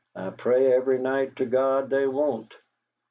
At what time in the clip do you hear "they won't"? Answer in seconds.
1.91-2.51